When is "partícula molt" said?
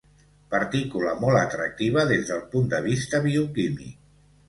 0.55-1.43